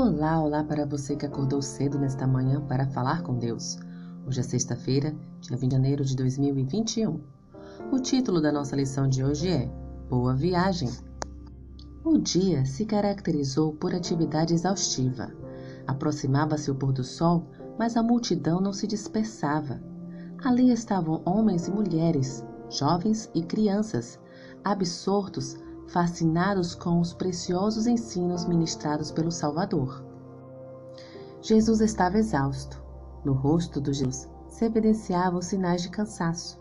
[0.00, 3.76] Olá, olá para você que acordou cedo nesta manhã para falar com Deus.
[4.24, 7.20] Hoje é sexta-feira, dia 20 de janeiro de 2021.
[7.90, 9.68] O título da nossa lição de hoje é
[10.08, 10.88] Boa Viagem.
[12.04, 15.32] O dia se caracterizou por atividade exaustiva.
[15.84, 19.82] Aproximava-se o pôr do sol, mas a multidão não se dispersava.
[20.44, 24.16] Ali estavam homens e mulheres, jovens e crianças,
[24.62, 25.56] absortos
[25.88, 30.04] fascinados com os preciosos ensinos ministrados pelo Salvador.
[31.40, 32.82] Jesus estava exausto.
[33.24, 36.60] No rosto dos Jesus se evidenciavam sinais de cansaço.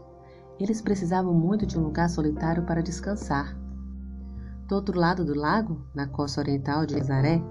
[0.60, 3.58] Eles precisavam muito de um lugar solitário para descansar.
[4.68, 7.42] Do outro lado do lago, na costa oriental de Nazaré,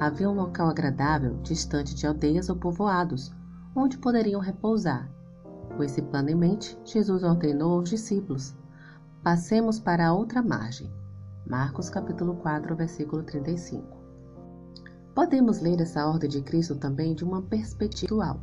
[0.00, 3.32] havia um local agradável, distante de aldeias ou povoados,
[3.74, 5.10] onde poderiam repousar.
[5.76, 8.54] Com esse plano em mente, Jesus ordenou aos discípulos:
[9.22, 10.90] Passemos para a outra margem.
[11.52, 13.86] Marcos capítulo 4, versículo 35.
[15.14, 18.40] Podemos ler essa ordem de Cristo também de uma perspectiva atual.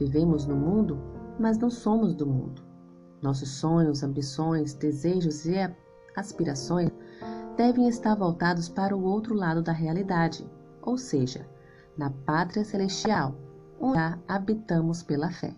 [0.00, 0.98] Vivemos no mundo,
[1.38, 2.62] mas não somos do mundo.
[3.20, 5.56] Nossos sonhos, ambições, desejos e
[6.16, 6.90] aspirações
[7.54, 11.46] devem estar voltados para o outro lado da realidade, ou seja,
[11.98, 13.34] na pátria celestial,
[13.78, 15.54] onde habitamos pela fé.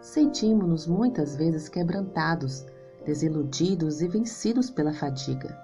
[0.00, 2.66] Sentimos-nos muitas vezes quebrantados,
[3.06, 5.62] desiludidos e vencidos pela fadiga.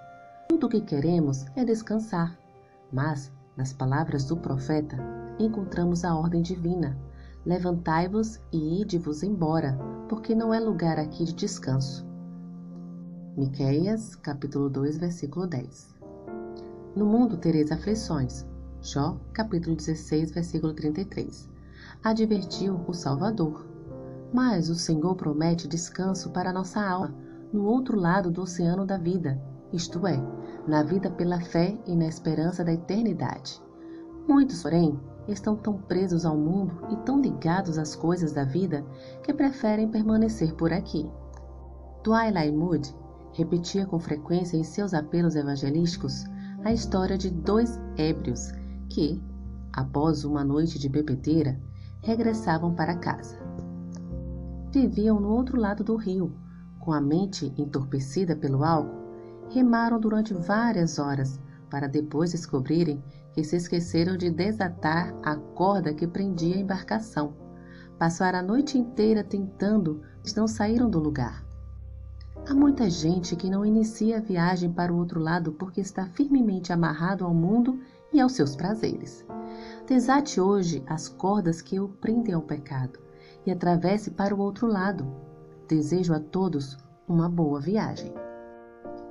[0.51, 2.37] Tudo o que queremos é descansar,
[2.93, 4.97] mas, nas palavras do profeta,
[5.39, 6.99] encontramos a ordem divina:
[7.47, 12.05] Levantai-vos e ide-vos embora, porque não é lugar aqui de descanso.
[13.37, 15.95] Miqueias, capítulo 2, versículo 10.
[16.97, 18.45] No mundo tereis aflições.
[18.83, 21.49] Jó, capítulo 16, versículo 33.
[22.03, 23.65] Advertiu o Salvador.
[24.33, 27.15] Mas o Senhor promete descanso para nossa alma,
[27.53, 29.41] no outro lado do oceano da vida,
[29.73, 30.21] isto é,
[30.67, 33.61] na vida pela fé e na esperança da eternidade.
[34.29, 38.85] Muitos, porém, estão tão presos ao mundo e tão ligados às coisas da vida
[39.23, 41.11] que preferem permanecer por aqui.
[42.03, 42.95] Twilight Moody
[43.33, 46.25] repetia com frequência em seus apelos evangelísticos
[46.65, 48.53] a história de dois ébrios
[48.89, 49.23] que,
[49.73, 51.59] após uma noite de bebedeira,
[52.03, 53.39] regressavam para casa.
[54.73, 56.33] Viviam no outro lado do rio,
[56.79, 59.00] com a mente entorpecida pelo álcool
[59.51, 61.39] remaram durante várias horas,
[61.69, 63.03] para depois descobrirem
[63.33, 67.35] que se esqueceram de desatar a corda que prendia a embarcação.
[67.99, 71.45] Passaram a noite inteira tentando, mas não saíram do lugar.
[72.49, 76.73] Há muita gente que não inicia a viagem para o outro lado porque está firmemente
[76.73, 77.79] amarrado ao mundo
[78.13, 79.25] e aos seus prazeres.
[79.87, 82.99] Desate hoje as cordas que o prendem ao pecado
[83.45, 85.07] e atravesse para o outro lado.
[85.69, 88.13] Desejo a todos uma boa viagem.